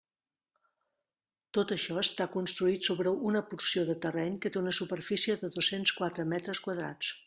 [1.57, 5.99] Tot això està construït sobre una porció de terreny que té una superfície de dos-cents
[6.01, 7.19] quatre metres quadrats.